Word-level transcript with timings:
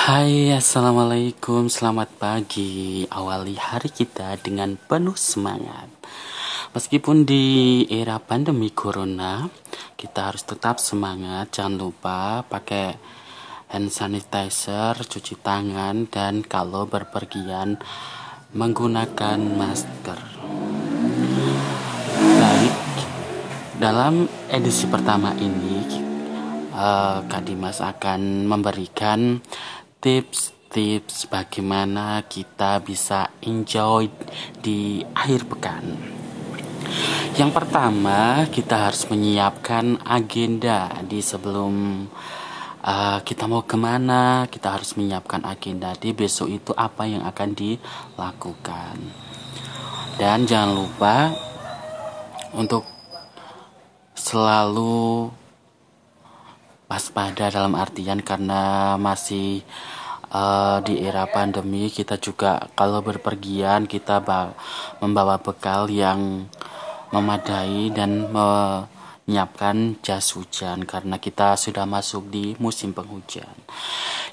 Hai, 0.00 0.48
assalamualaikum, 0.48 1.68
selamat 1.68 2.16
pagi. 2.16 3.04
Awali 3.04 3.52
hari 3.60 3.92
kita 3.92 4.32
dengan 4.40 4.80
penuh 4.80 5.12
semangat. 5.12 5.92
Meskipun 6.72 7.28
di 7.28 7.84
era 7.84 8.16
pandemi 8.16 8.72
corona, 8.72 9.44
kita 10.00 10.32
harus 10.32 10.40
tetap 10.48 10.80
semangat. 10.80 11.52
Jangan 11.52 11.76
lupa 11.76 12.40
pakai 12.48 12.96
hand 13.76 13.92
sanitizer, 13.92 14.96
cuci 15.04 15.36
tangan, 15.44 16.08
dan 16.08 16.48
kalau 16.48 16.88
berpergian 16.88 17.76
menggunakan 18.56 19.36
masker. 19.36 20.20
Baik, 22.40 22.76
dalam 23.76 24.24
edisi 24.48 24.88
pertama 24.88 25.36
ini, 25.36 26.08
uh, 26.72 27.20
Kak 27.28 27.44
Dimas 27.44 27.84
akan 27.84 28.48
memberikan 28.48 29.44
tips-tips 30.00 31.28
bagaimana 31.28 32.24
kita 32.24 32.80
bisa 32.80 33.28
enjoy 33.44 34.08
di 34.64 35.04
akhir 35.12 35.44
pekan. 35.44 35.84
Yang 37.36 37.50
pertama, 37.52 38.48
kita 38.48 38.88
harus 38.88 39.04
menyiapkan 39.12 40.00
agenda 40.08 40.88
di 41.04 41.20
sebelum 41.20 42.04
uh, 42.80 43.18
kita 43.20 43.44
mau 43.44 43.62
ke 43.62 43.76
mana. 43.76 44.48
Kita 44.48 44.72
harus 44.72 44.96
menyiapkan 44.96 45.44
agenda 45.44 45.92
di 45.94 46.16
besok 46.16 46.48
itu 46.48 46.72
apa 46.72 47.04
yang 47.04 47.22
akan 47.28 47.52
dilakukan. 47.52 48.96
Dan 50.16 50.48
jangan 50.48 50.72
lupa 50.74 51.32
untuk 52.56 52.88
selalu 54.16 55.32
waspada 56.90 57.46
dalam 57.54 57.78
artian 57.78 58.18
karena 58.18 58.98
masih 58.98 59.62
uh, 60.34 60.82
di 60.82 60.98
era 61.06 61.30
pandemi 61.30 61.86
kita 61.86 62.18
juga 62.18 62.66
kalau 62.74 62.98
berpergian 62.98 63.86
kita 63.86 64.18
membawa 64.98 65.38
bekal 65.38 65.86
yang 65.86 66.50
memadai 67.14 67.94
dan 67.94 68.26
menyiapkan 68.30 70.02
jas 70.02 70.34
hujan 70.34 70.82
karena 70.82 71.22
kita 71.22 71.54
sudah 71.54 71.86
masuk 71.86 72.26
di 72.26 72.58
musim 72.58 72.90
penghujan. 72.90 73.54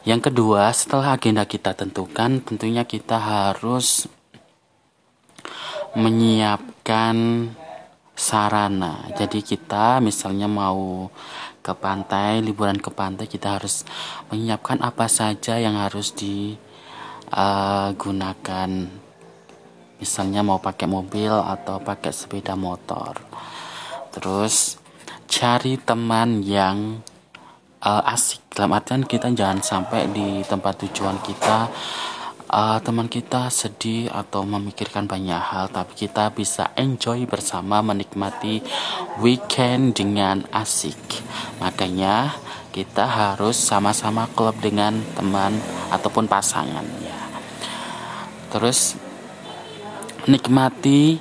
Yang 0.01 0.31
kedua, 0.31 0.73
setelah 0.73 1.17
agenda 1.17 1.43
kita 1.45 1.77
tentukan, 1.77 2.41
tentunya 2.41 2.85
kita 2.85 3.17
harus 3.17 4.09
menyiapkan 5.97 7.49
sarana. 8.17 9.05
Jadi 9.13 9.45
kita 9.45 10.01
misalnya 10.01 10.49
mau 10.49 11.13
ke 11.61 11.77
pantai, 11.77 12.41
liburan 12.41 12.81
ke 12.81 12.89
pantai, 12.89 13.29
kita 13.29 13.61
harus 13.61 13.85
menyiapkan 14.33 14.81
apa 14.81 15.05
saja 15.05 15.61
yang 15.61 15.77
harus 15.77 16.17
digunakan. 16.17 17.29
Uh, 18.73 19.05
Misalnya 19.97 20.45
mau 20.45 20.61
pakai 20.61 20.85
mobil 20.85 21.33
atau 21.33 21.81
pakai 21.81 22.13
sepeda 22.13 22.53
motor. 22.53 23.17
Terus 24.13 24.77
cari 25.25 25.81
teman 25.81 26.45
yang 26.45 27.01
uh, 27.81 28.13
asik. 28.13 28.45
Dalam 28.53 28.77
artian 28.77 29.01
kita 29.01 29.33
jangan 29.33 29.65
sampai 29.65 30.05
di 30.13 30.45
tempat 30.45 30.85
tujuan 30.85 31.17
kita 31.25 31.65
uh, 32.51 32.79
teman 32.79 33.11
kita 33.11 33.51
sedih 33.51 34.11
atau 34.11 34.47
memikirkan 34.47 35.07
banyak 35.07 35.39
hal, 35.39 35.67
tapi 35.71 36.07
kita 36.07 36.31
bisa 36.31 36.71
enjoy 36.79 37.27
bersama 37.27 37.83
menikmati 37.83 38.63
weekend 39.19 39.95
dengan 39.95 40.43
asik. 40.51 40.97
Makanya 41.59 42.35
kita 42.71 43.07
harus 43.07 43.57
sama-sama 43.57 44.29
klub 44.31 44.55
dengan 44.61 44.99
teman 45.17 45.55
ataupun 45.91 46.29
pasangannya. 46.29 47.15
Terus 48.53 48.95
nikmati 50.27 51.19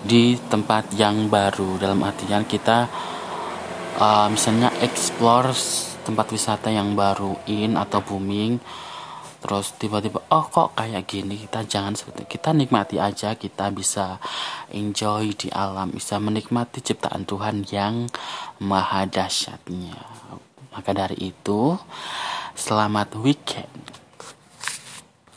di 0.00 0.36
tempat 0.48 0.96
yang 0.96 1.28
baru 1.28 1.76
dalam 1.76 2.00
artian 2.00 2.48
kita 2.48 2.88
uh, 4.00 4.28
misalnya 4.32 4.72
explore 4.80 5.52
tempat 6.00 6.32
wisata 6.32 6.72
yang 6.72 6.96
baru 6.96 7.36
in 7.44 7.76
atau 7.76 8.00
booming 8.00 8.56
terus 9.40 9.74
tiba-tiba 9.76 10.22
oh 10.30 10.46
kok 10.46 10.78
kayak 10.78 11.08
gini? 11.10 11.40
Kita 11.40 11.66
jangan 11.66 11.98
seperti 11.98 12.28
kita 12.28 12.54
nikmati 12.54 13.02
aja 13.02 13.34
kita 13.34 13.72
bisa 13.74 14.22
enjoy 14.70 15.34
di 15.34 15.48
alam 15.50 15.90
bisa 15.90 16.22
menikmati 16.22 16.84
ciptaan 16.84 17.26
Tuhan 17.26 17.66
yang 17.68 18.06
maha 18.62 19.08
dahsyatnya. 19.10 19.98
Maka 20.70 20.90
dari 20.94 21.34
itu 21.34 21.74
selamat 22.54 23.18
weekend 23.18 23.89